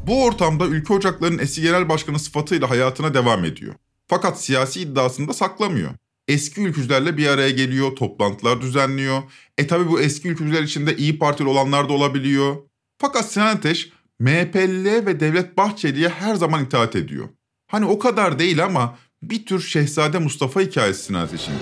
Bu 0.07 0.25
ortamda 0.25 0.67
Ülke 0.67 0.95
Ocakları'nın 0.95 1.39
eski 1.39 1.63
genel 1.63 1.89
başkanı 1.89 2.19
sıfatıyla 2.19 2.71
hayatına 2.71 3.15
devam 3.15 3.45
ediyor. 3.45 3.75
Fakat 4.07 4.41
siyasi 4.41 4.81
iddiasını 4.81 5.29
da 5.29 5.33
saklamıyor. 5.33 5.91
Eski 6.29 6.61
ülkücülerle 6.61 7.17
bir 7.17 7.27
araya 7.27 7.51
geliyor, 7.51 7.97
toplantılar 7.97 8.61
düzenliyor. 8.61 9.23
E 9.59 9.67
tabi 9.67 9.89
bu 9.89 10.01
eski 10.01 10.29
ülkücüler 10.29 10.63
içinde 10.63 10.97
iyi 10.97 11.19
Partili 11.19 11.49
olanlar 11.49 11.89
da 11.89 11.93
olabiliyor. 11.93 12.57
Fakat 12.99 13.31
Sinan 13.31 13.57
Ateş 13.57 13.93
MHP'liye 14.21 15.07
ve 15.07 15.21
Devlet 15.21 15.57
Bahçeli'ye 15.57 16.09
her 16.09 16.35
zaman 16.35 16.65
itaat 16.65 16.97
ediyor. 16.97 17.29
Hani 17.67 17.85
o 17.85 17.99
kadar 17.99 18.39
değil 18.39 18.65
ama 18.65 18.99
bir 19.31 19.47
tür 19.47 19.61
Şehzade 19.61 20.19
Mustafa 20.19 20.61
hikayesi 20.61 21.05
Sinan 21.05 21.21
Ateş'in. 21.21 21.55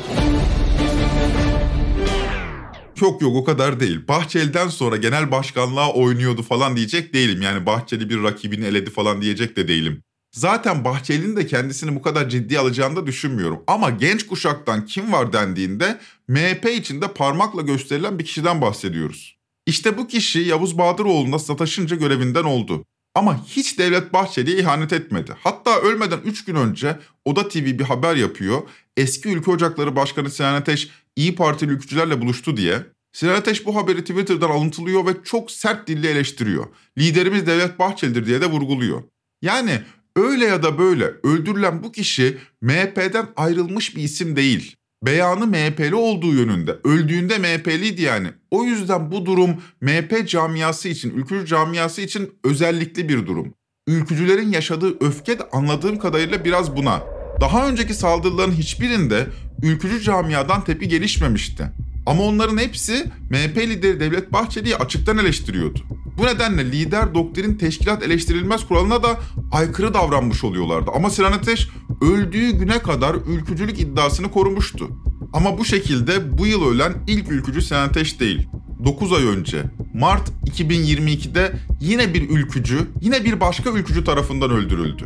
Yok 3.00 3.22
yok 3.22 3.36
o 3.36 3.44
kadar 3.44 3.80
değil. 3.80 4.08
Bahçeli'den 4.08 4.68
sonra 4.68 4.96
genel 4.96 5.30
başkanlığa 5.30 5.92
oynuyordu 5.92 6.42
falan 6.42 6.76
diyecek 6.76 7.14
değilim. 7.14 7.42
Yani 7.42 7.66
Bahçeli 7.66 8.10
bir 8.10 8.22
rakibini 8.22 8.64
eledi 8.64 8.90
falan 8.90 9.22
diyecek 9.22 9.56
de 9.56 9.68
değilim. 9.68 10.02
Zaten 10.32 10.84
Bahçeli'nin 10.84 11.36
de 11.36 11.46
kendisini 11.46 11.94
bu 11.94 12.02
kadar 12.02 12.28
ciddi 12.28 12.58
alacağını 12.58 12.96
da 12.96 13.06
düşünmüyorum. 13.06 13.62
Ama 13.66 13.90
genç 13.90 14.26
kuşaktan 14.26 14.86
kim 14.86 15.12
var 15.12 15.32
dendiğinde 15.32 16.00
MHP 16.28 16.68
içinde 16.78 17.12
parmakla 17.12 17.62
gösterilen 17.62 18.18
bir 18.18 18.24
kişiden 18.24 18.60
bahsediyoruz. 18.60 19.36
İşte 19.66 19.98
bu 19.98 20.08
kişi 20.08 20.40
Yavuz 20.40 20.78
Bahadıroğlu'na 20.78 21.38
sataşınca 21.38 21.96
görevinden 21.96 22.44
oldu. 22.44 22.84
Ama 23.14 23.44
hiç 23.46 23.78
Devlet 23.78 24.12
Bahçeli'ye 24.12 24.58
ihanet 24.58 24.92
etmedi. 24.92 25.36
Hatta 25.42 25.80
ölmeden 25.80 26.18
3 26.24 26.44
gün 26.44 26.54
önce 26.54 26.98
Oda 27.24 27.48
TV 27.48 27.64
bir 27.64 27.84
haber 27.84 28.16
yapıyor. 28.16 28.62
Eski 28.96 29.28
Ülke 29.28 29.50
Ocakları 29.50 29.96
Başkanı 29.96 30.30
Sinan 30.30 30.54
Ateş 30.54 30.90
İyi 31.16 31.34
Partili 31.34 31.70
ülkücülerle 31.70 32.20
buluştu 32.20 32.56
diye. 32.56 32.86
Sinan 33.12 33.34
Ateş 33.34 33.66
bu 33.66 33.76
haberi 33.76 34.00
Twitter'dan 34.00 34.50
alıntılıyor 34.50 35.06
ve 35.06 35.10
çok 35.24 35.50
sert 35.50 35.88
dille 35.88 36.10
eleştiriyor. 36.10 36.66
Liderimiz 36.98 37.46
Devlet 37.46 37.78
Bahçeli'dir 37.78 38.26
diye 38.26 38.40
de 38.40 38.46
vurguluyor. 38.46 39.02
Yani 39.42 39.82
öyle 40.16 40.44
ya 40.44 40.62
da 40.62 40.78
böyle 40.78 41.04
öldürülen 41.22 41.82
bu 41.82 41.92
kişi 41.92 42.38
MHP'den 42.60 43.28
ayrılmış 43.36 43.96
bir 43.96 44.02
isim 44.02 44.36
değil. 44.36 44.76
Beyanı 45.02 45.46
MHP'li 45.46 45.94
olduğu 45.94 46.34
yönünde. 46.34 46.76
Öldüğünde 46.84 47.38
MHP'liydi 47.38 48.02
yani. 48.02 48.28
O 48.50 48.64
yüzden 48.64 49.12
bu 49.12 49.26
durum 49.26 49.50
MHP 49.80 50.28
camiası 50.28 50.88
için, 50.88 51.10
ülkücü 51.10 51.46
camiası 51.46 52.00
için 52.00 52.30
özellikli 52.44 53.08
bir 53.08 53.26
durum. 53.26 53.54
Ülkücülerin 53.86 54.52
yaşadığı 54.52 55.04
öfke 55.04 55.38
de 55.38 55.42
anladığım 55.52 55.98
kadarıyla 55.98 56.44
biraz 56.44 56.76
buna. 56.76 57.02
Daha 57.40 57.68
önceki 57.68 57.94
saldırıların 57.94 58.52
hiçbirinde 58.52 59.26
ülkücü 59.62 60.00
camiadan 60.00 60.64
tepki 60.64 60.88
gelişmemişti. 60.88 61.70
Ama 62.06 62.22
onların 62.22 62.58
hepsi 62.58 63.10
MHP 63.30 63.56
lideri 63.56 64.00
Devlet 64.00 64.32
Bahçeli'yi 64.32 64.76
açıktan 64.76 65.18
eleştiriyordu. 65.18 65.78
Bu 66.18 66.26
nedenle 66.26 66.72
lider 66.72 67.14
doktrin 67.14 67.54
teşkilat 67.54 68.02
eleştirilmez 68.02 68.66
kuralına 68.66 69.02
da 69.02 69.20
aykırı 69.52 69.94
davranmış 69.94 70.44
oluyorlardı. 70.44 70.90
Ama 70.94 71.10
Sinan 71.10 71.32
Ateş 71.32 71.68
öldüğü 72.02 72.50
güne 72.50 72.78
kadar 72.78 73.16
ülkücülük 73.26 73.80
iddiasını 73.80 74.30
korumuştu. 74.30 74.88
Ama 75.32 75.58
bu 75.58 75.64
şekilde 75.64 76.38
bu 76.38 76.46
yıl 76.46 76.68
ölen 76.68 76.94
ilk 77.06 77.32
ülkücü 77.32 77.62
Sinan 77.62 77.88
Ateş 77.88 78.20
değil. 78.20 78.48
9 78.84 79.12
ay 79.12 79.24
önce 79.24 79.62
Mart 79.94 80.30
2022'de 80.46 81.52
yine 81.80 82.14
bir 82.14 82.30
ülkücü, 82.30 82.78
yine 83.00 83.24
bir 83.24 83.40
başka 83.40 83.70
ülkücü 83.70 84.04
tarafından 84.04 84.50
öldürüldü. 84.50 85.04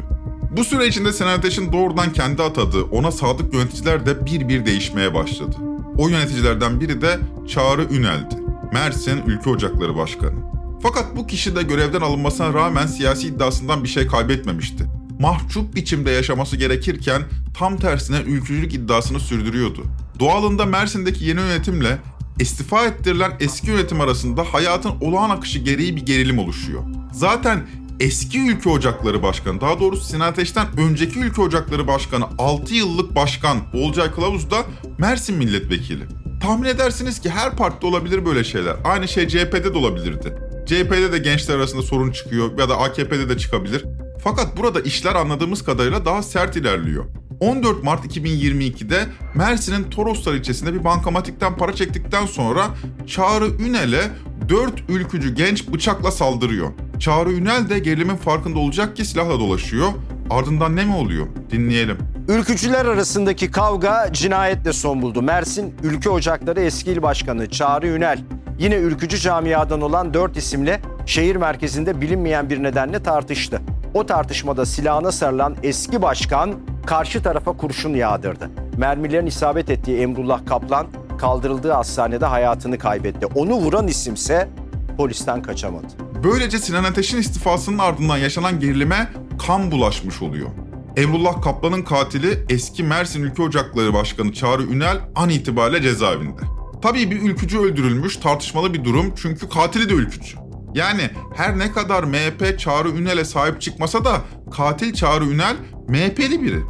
Bu 0.56 0.64
süre 0.64 0.86
içinde 0.86 1.12
Sinan 1.12 1.38
Ateş'in 1.38 1.72
doğrudan 1.72 2.12
kendi 2.12 2.42
atadığı 2.42 2.82
ona 2.82 3.12
sadık 3.12 3.54
yöneticiler 3.54 4.06
de 4.06 4.26
bir 4.26 4.48
bir 4.48 4.66
değişmeye 4.66 5.14
başladı. 5.14 5.56
O 5.96 6.08
yöneticilerden 6.08 6.80
biri 6.80 7.00
de 7.00 7.18
Çağrı 7.48 7.86
Ünel'di. 7.90 8.34
Mersin 8.72 9.22
Ülke 9.26 9.50
Ocakları 9.50 9.96
Başkanı. 9.96 10.36
Fakat 10.82 11.16
bu 11.16 11.26
kişi 11.26 11.56
de 11.56 11.62
görevden 11.62 12.00
alınmasına 12.00 12.54
rağmen 12.54 12.86
siyasi 12.86 13.28
iddiasından 13.28 13.84
bir 13.84 13.88
şey 13.88 14.06
kaybetmemişti. 14.06 14.84
Mahcup 15.20 15.74
biçimde 15.74 16.10
yaşaması 16.10 16.56
gerekirken 16.56 17.22
tam 17.58 17.76
tersine 17.76 18.20
ülkücülük 18.20 18.74
iddiasını 18.74 19.20
sürdürüyordu. 19.20 19.84
Doğalında 20.18 20.66
Mersin'deki 20.66 21.24
yeni 21.24 21.40
yönetimle 21.40 21.98
istifa 22.40 22.86
ettirilen 22.86 23.32
eski 23.40 23.70
yönetim 23.70 24.00
arasında 24.00 24.44
hayatın 24.44 24.92
olağan 25.00 25.30
akışı 25.30 25.58
gereği 25.58 25.96
bir 25.96 26.06
gerilim 26.06 26.38
oluşuyor. 26.38 26.82
Zaten 27.12 27.66
eski 28.00 28.40
Ülke 28.40 28.70
Ocakları 28.70 29.22
Başkanı, 29.22 29.60
daha 29.60 29.80
doğrusu 29.80 30.04
Sinan 30.04 30.34
önceki 30.78 31.18
Ülke 31.18 31.42
Ocakları 31.42 31.86
Başkanı 31.86 32.24
6 32.38 32.74
yıllık 32.74 33.14
başkan 33.14 33.58
Olcay 33.74 34.14
Kılavuz 34.14 34.50
da 34.50 34.64
Mersin 34.98 35.36
milletvekili. 35.36 36.04
Tahmin 36.42 36.68
edersiniz 36.68 37.20
ki 37.20 37.30
her 37.30 37.56
partide 37.56 37.86
olabilir 37.86 38.26
böyle 38.26 38.44
şeyler. 38.44 38.76
Aynı 38.84 39.08
şey 39.08 39.28
CHP'de 39.28 39.74
de 39.74 39.78
olabilirdi. 39.78 40.34
CHP'de 40.66 41.12
de 41.12 41.18
gençler 41.18 41.54
arasında 41.54 41.82
sorun 41.82 42.10
çıkıyor 42.10 42.58
ya 42.58 42.68
da 42.68 42.78
AKP'de 42.78 43.28
de 43.28 43.38
çıkabilir. 43.38 43.84
Fakat 44.28 44.56
burada 44.56 44.80
işler 44.80 45.14
anladığımız 45.14 45.64
kadarıyla 45.64 46.04
daha 46.04 46.22
sert 46.22 46.56
ilerliyor. 46.56 47.04
14 47.40 47.84
Mart 47.84 48.16
2022'de 48.16 49.06
Mersin'in 49.34 49.84
Toroslar 49.84 50.34
ilçesinde 50.34 50.74
bir 50.74 50.84
bankamatikten 50.84 51.56
para 51.56 51.72
çektikten 51.72 52.26
sonra 52.26 52.66
Çağrı 53.06 53.46
Ünel'e 53.46 54.02
4 54.48 54.72
ülkücü 54.88 55.34
genç 55.34 55.68
bıçakla 55.68 56.10
saldırıyor. 56.10 56.70
Çağrı 56.98 57.32
Ünel 57.32 57.68
de 57.68 57.78
gerilimin 57.78 58.16
farkında 58.16 58.58
olacak 58.58 58.96
ki 58.96 59.04
silahla 59.04 59.40
dolaşıyor. 59.40 59.88
Ardından 60.30 60.76
ne 60.76 60.84
mi 60.84 60.94
oluyor? 60.94 61.26
Dinleyelim. 61.50 61.98
Ülkücüler 62.28 62.84
arasındaki 62.86 63.50
kavga 63.50 64.08
cinayetle 64.12 64.72
son 64.72 65.02
buldu. 65.02 65.22
Mersin 65.22 65.74
Ülke 65.82 66.10
Ocakları 66.10 66.60
eski 66.60 66.90
il 66.90 67.02
başkanı 67.02 67.50
Çağrı 67.50 67.88
Ünel 67.88 68.18
yine 68.58 68.74
ülkücü 68.74 69.18
camiadan 69.18 69.80
olan 69.80 70.14
4 70.14 70.36
isimle 70.36 70.80
şehir 71.06 71.36
merkezinde 71.36 72.00
bilinmeyen 72.00 72.50
bir 72.50 72.62
nedenle 72.62 73.02
tartıştı. 73.02 73.60
O 73.96 74.06
tartışmada 74.06 74.66
silahına 74.66 75.12
sarılan 75.12 75.56
eski 75.62 76.02
başkan 76.02 76.54
karşı 76.86 77.22
tarafa 77.22 77.52
kurşun 77.52 77.94
yağdırdı. 77.94 78.50
Mermilerin 78.76 79.26
isabet 79.26 79.70
ettiği 79.70 79.98
Emrullah 79.98 80.46
Kaplan 80.46 80.86
kaldırıldığı 81.18 81.72
hastanede 81.72 82.26
hayatını 82.26 82.78
kaybetti. 82.78 83.26
Onu 83.26 83.54
vuran 83.54 83.88
isimse 83.88 84.48
polisten 84.96 85.42
kaçamadı. 85.42 85.86
Böylece 86.24 86.58
Sinan 86.58 86.84
Ateş'in 86.84 87.18
istifasının 87.18 87.78
ardından 87.78 88.16
yaşanan 88.16 88.60
gerilime 88.60 89.08
kan 89.46 89.70
bulaşmış 89.70 90.22
oluyor. 90.22 90.48
Emrullah 90.96 91.42
Kaplan'ın 91.42 91.82
katili 91.82 92.44
eski 92.48 92.82
Mersin 92.82 93.22
Ülke 93.22 93.42
Ocakları 93.42 93.94
Başkanı 93.94 94.32
Çağrı 94.32 94.62
Ünel 94.62 95.00
an 95.14 95.28
itibariyle 95.28 95.82
cezaevinde. 95.82 96.40
Tabii 96.82 97.10
bir 97.10 97.22
ülkücü 97.22 97.58
öldürülmüş 97.58 98.16
tartışmalı 98.16 98.74
bir 98.74 98.84
durum 98.84 99.12
çünkü 99.16 99.48
katili 99.48 99.88
de 99.88 99.92
ülkücü. 99.92 100.45
Yani 100.76 101.10
her 101.36 101.58
ne 101.58 101.72
kadar 101.72 102.04
MHP 102.04 102.58
Çağrı 102.58 102.88
Ünel'e 102.88 103.24
sahip 103.24 103.60
çıkmasa 103.60 104.04
da 104.04 104.20
katil 104.52 104.92
Çağrı 104.92 105.24
Ünel 105.24 105.56
MHP'li 105.88 106.42
biri. 106.42 106.60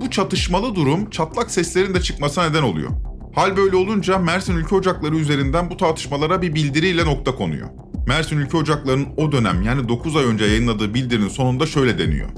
Bu 0.00 0.10
çatışmalı 0.10 0.74
durum 0.74 1.10
çatlak 1.10 1.50
seslerin 1.50 1.94
de 1.94 2.00
çıkmasına 2.00 2.48
neden 2.48 2.62
oluyor. 2.62 2.90
Hal 3.34 3.56
böyle 3.56 3.76
olunca 3.76 4.18
Mersin 4.18 4.56
Ülke 4.56 4.74
Ocakları 4.74 5.16
üzerinden 5.16 5.70
bu 5.70 5.76
tartışmalara 5.76 6.42
bir 6.42 6.54
bildiriyle 6.54 7.04
nokta 7.04 7.34
konuyor. 7.34 7.68
Mersin 8.06 8.38
Ülke 8.38 8.56
Ocakları'nın 8.56 9.08
o 9.16 9.32
dönem 9.32 9.62
yani 9.62 9.88
9 9.88 10.16
ay 10.16 10.24
önce 10.24 10.44
yayınladığı 10.44 10.94
bildirinin 10.94 11.28
sonunda 11.28 11.66
şöyle 11.66 11.98
deniyor. 11.98 12.28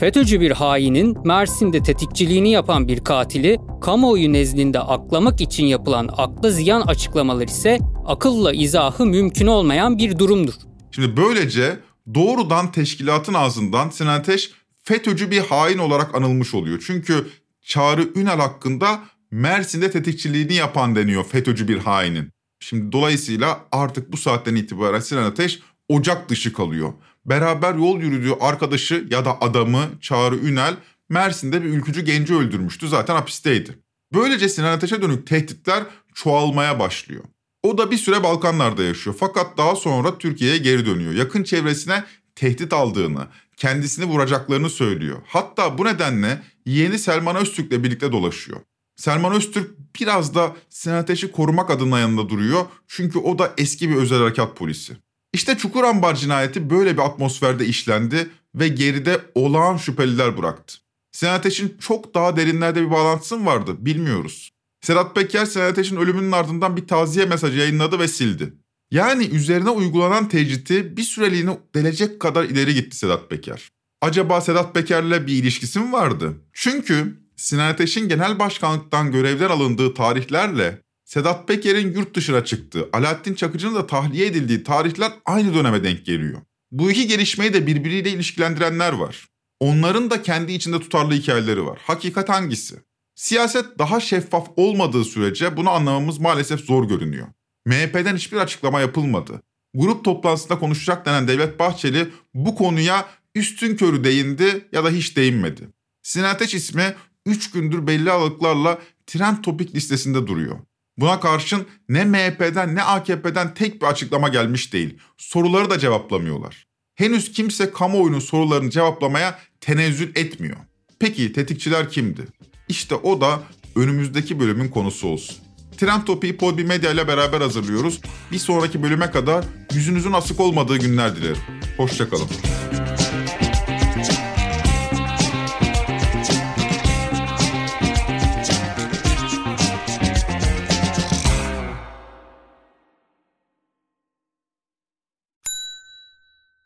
FETÖ'cü 0.00 0.40
bir 0.40 0.50
hainin 0.50 1.16
Mersin'de 1.24 1.82
tetikçiliğini 1.82 2.50
yapan 2.50 2.88
bir 2.88 3.00
katili 3.00 3.58
kamuoyu 3.80 4.32
nezdinde 4.32 4.80
aklamak 4.80 5.40
için 5.40 5.66
yapılan 5.66 6.08
akla 6.16 6.50
ziyan 6.50 6.80
açıklamalar 6.80 7.48
ise 7.48 7.78
akılla 8.06 8.52
izahı 8.52 9.06
mümkün 9.06 9.46
olmayan 9.46 9.98
bir 9.98 10.18
durumdur. 10.18 10.67
Şimdi 10.90 11.16
böylece 11.16 11.78
doğrudan 12.14 12.72
teşkilatın 12.72 13.34
ağzından 13.34 13.90
Sinan 13.90 14.18
Ateş 14.18 14.50
FETÖ'cü 14.84 15.30
bir 15.30 15.40
hain 15.40 15.78
olarak 15.78 16.14
anılmış 16.14 16.54
oluyor. 16.54 16.82
Çünkü 16.86 17.26
Çağrı 17.62 18.08
Ünal 18.14 18.38
hakkında 18.38 19.00
Mersin'de 19.30 19.90
tetikçiliğini 19.90 20.54
yapan 20.54 20.96
deniyor 20.96 21.24
FETÖ'cü 21.24 21.68
bir 21.68 21.78
hainin. 21.78 22.30
Şimdi 22.60 22.92
dolayısıyla 22.92 23.60
artık 23.72 24.12
bu 24.12 24.16
saatten 24.16 24.54
itibaren 24.54 25.00
Sinan 25.00 25.24
Ateş 25.24 25.60
ocak 25.88 26.28
dışı 26.28 26.52
kalıyor. 26.52 26.92
Beraber 27.26 27.74
yol 27.74 28.00
yürüdüğü 28.00 28.32
arkadaşı 28.40 29.06
ya 29.10 29.24
da 29.24 29.40
adamı 29.40 29.88
Çağrı 30.00 30.36
Ünel 30.36 30.76
Mersin'de 31.08 31.62
bir 31.62 31.68
ülkücü 31.68 32.04
genci 32.04 32.34
öldürmüştü. 32.34 32.88
Zaten 32.88 33.14
hapisteydi. 33.14 33.78
Böylece 34.14 34.48
Sinan 34.48 34.72
Ateş'e 34.72 35.02
dönük 35.02 35.26
tehditler 35.26 35.84
çoğalmaya 36.14 36.78
başlıyor. 36.78 37.24
O 37.62 37.78
da 37.78 37.90
bir 37.90 37.96
süre 37.96 38.22
Balkanlarda 38.22 38.82
yaşıyor 38.82 39.16
fakat 39.20 39.58
daha 39.58 39.76
sonra 39.76 40.18
Türkiye'ye 40.18 40.58
geri 40.58 40.86
dönüyor. 40.86 41.12
Yakın 41.12 41.42
çevresine 41.42 42.04
tehdit 42.34 42.72
aldığını, 42.72 43.26
kendisini 43.56 44.04
vuracaklarını 44.04 44.70
söylüyor. 44.70 45.18
Hatta 45.26 45.78
bu 45.78 45.84
nedenle 45.84 46.42
yeğeni 46.66 46.98
Selman 46.98 47.36
Öztürk'le 47.36 47.84
birlikte 47.84 48.12
dolaşıyor. 48.12 48.60
Selman 48.96 49.32
Öztürk 49.32 49.70
biraz 50.00 50.34
da 50.34 50.56
Sinan 50.68 50.96
Ateş'i 50.96 51.32
korumak 51.32 51.70
adına 51.70 51.98
yanında 51.98 52.28
duruyor. 52.28 52.66
Çünkü 52.88 53.18
o 53.18 53.38
da 53.38 53.52
eski 53.58 53.90
bir 53.90 53.96
özel 53.96 54.18
harekat 54.18 54.56
polisi. 54.56 54.96
İşte 55.32 55.58
Çukurambar 55.58 56.14
cinayeti 56.14 56.70
böyle 56.70 56.92
bir 56.92 57.02
atmosferde 57.02 57.66
işlendi 57.66 58.30
ve 58.54 58.68
geride 58.68 59.20
olağan 59.34 59.76
şüpheliler 59.76 60.38
bıraktı. 60.38 60.78
Sinan 61.12 61.34
Ateş'in 61.34 61.76
çok 61.80 62.14
daha 62.14 62.36
derinlerde 62.36 62.82
bir 62.82 62.90
bağlantısı 62.90 63.38
mı 63.38 63.46
vardı 63.46 63.76
bilmiyoruz. 63.78 64.50
Sedat 64.80 65.14
Peker 65.14 65.46
Sinan 65.46 65.70
Ateş'in 65.70 65.96
ölümünün 65.96 66.32
ardından 66.32 66.76
bir 66.76 66.86
taziye 66.86 67.26
mesajı 67.26 67.58
yayınladı 67.58 67.98
ve 67.98 68.08
sildi. 68.08 68.54
Yani 68.90 69.24
üzerine 69.24 69.70
uygulanan 69.70 70.28
tecriti 70.28 70.96
bir 70.96 71.02
süreliğine 71.02 71.58
delecek 71.74 72.20
kadar 72.20 72.44
ileri 72.44 72.74
gitti 72.74 72.96
Sedat 72.96 73.30
Peker. 73.30 73.70
Acaba 74.00 74.40
Sedat 74.40 74.74
Peker'le 74.74 75.26
bir 75.26 75.32
ilişkisi 75.32 75.78
mi 75.78 75.92
vardı? 75.92 76.34
Çünkü 76.52 77.18
Sinan 77.36 77.70
Ateş'in 77.70 78.08
genel 78.08 78.38
başkanlıktan 78.38 79.12
görevden 79.12 79.48
alındığı 79.50 79.94
tarihlerle 79.94 80.82
Sedat 81.04 81.48
Peker'in 81.48 81.92
yurt 81.92 82.16
dışına 82.16 82.44
çıktığı, 82.44 82.88
Alaaddin 82.92 83.34
Çakıcı'nın 83.34 83.74
da 83.74 83.86
tahliye 83.86 84.26
edildiği 84.26 84.64
tarihler 84.64 85.12
aynı 85.24 85.54
döneme 85.54 85.84
denk 85.84 86.06
geliyor. 86.06 86.40
Bu 86.70 86.90
iki 86.90 87.06
gelişmeyi 87.06 87.52
de 87.52 87.66
birbiriyle 87.66 88.10
ilişkilendirenler 88.10 88.92
var. 88.92 89.28
Onların 89.60 90.10
da 90.10 90.22
kendi 90.22 90.52
içinde 90.52 90.80
tutarlı 90.80 91.14
hikayeleri 91.14 91.66
var. 91.66 91.78
Hakikat 91.82 92.28
hangisi? 92.28 92.76
Siyaset 93.18 93.78
daha 93.78 94.00
şeffaf 94.00 94.48
olmadığı 94.56 95.04
sürece 95.04 95.56
bunu 95.56 95.70
anlamamız 95.70 96.18
maalesef 96.18 96.60
zor 96.60 96.88
görünüyor. 96.88 97.26
MHP'den 97.66 98.16
hiçbir 98.16 98.36
açıklama 98.36 98.80
yapılmadı. 98.80 99.42
Grup 99.74 100.04
toplantısında 100.04 100.58
konuşacak 100.58 101.06
denen 101.06 101.28
Devlet 101.28 101.58
Bahçeli 101.58 102.08
bu 102.34 102.54
konuya 102.54 103.08
üstün 103.34 103.76
körü 103.76 104.04
değindi 104.04 104.68
ya 104.72 104.84
da 104.84 104.90
hiç 104.90 105.16
değinmedi. 105.16 105.68
Sinan 106.02 106.28
Ateş 106.28 106.54
ismi 106.54 106.94
3 107.26 107.50
gündür 107.50 107.86
belli 107.86 108.12
aralıklarla 108.12 108.78
trend 109.06 109.36
topik 109.42 109.74
listesinde 109.74 110.26
duruyor. 110.26 110.58
Buna 110.96 111.20
karşın 111.20 111.66
ne 111.88 112.04
MHP'den 112.04 112.74
ne 112.74 112.82
AKP'den 112.82 113.54
tek 113.54 113.82
bir 113.82 113.86
açıklama 113.86 114.28
gelmiş 114.28 114.72
değil. 114.72 114.98
Soruları 115.16 115.70
da 115.70 115.78
cevaplamıyorlar. 115.78 116.66
Henüz 116.94 117.32
kimse 117.32 117.70
kamuoyunun 117.70 118.20
sorularını 118.20 118.70
cevaplamaya 118.70 119.38
tenezzül 119.60 120.16
etmiyor. 120.16 120.56
Peki 120.98 121.32
tetikçiler 121.32 121.90
kimdi? 121.90 122.26
İşte 122.68 122.94
o 122.94 123.20
da 123.20 123.42
önümüzdeki 123.76 124.40
bölümün 124.40 124.68
konusu 124.68 125.08
olsun. 125.08 125.36
Trend 125.76 126.04
Topi'yi 126.04 126.36
Podbi 126.36 126.64
Medya 126.64 126.90
ile 126.90 127.08
beraber 127.08 127.40
hazırlıyoruz. 127.40 128.00
Bir 128.32 128.38
sonraki 128.38 128.82
bölüme 128.82 129.10
kadar 129.10 129.44
yüzünüzün 129.74 130.12
asık 130.12 130.40
olmadığı 130.40 130.76
günler 130.76 131.16
dilerim. 131.16 131.36
Hoşçakalın. 131.76 132.28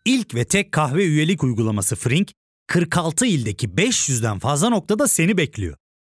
İlk 0.05 0.35
ve 0.35 0.45
tek 0.45 0.73
kahve 0.73 1.05
üyelik 1.05 1.45
uygulaması 1.45 1.97
Frink, 1.97 2.33
46 2.67 3.27
ildeki 3.27 3.69
500'den 3.69 4.39
fazla 4.39 4.69
noktada 4.69 5.09
seni 5.09 5.37
bekliyor. 5.37 5.77